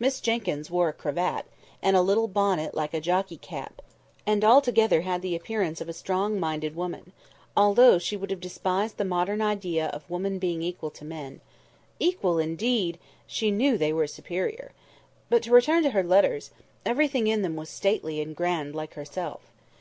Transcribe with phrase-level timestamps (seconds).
[0.00, 1.44] Miss Jenkyns wore a cravat,
[1.80, 3.80] and a little bonnet like a jockey cap,
[4.26, 7.12] and altogether had the appearance of a strong minded woman;
[7.56, 11.40] although she would have despised the modern idea of women being equal to men.
[12.00, 12.98] Equal, indeed!
[13.24, 14.72] she knew they were superior.
[15.30, 16.50] But to return to her letters.
[16.84, 19.42] Everything in them was stately and grand like herself.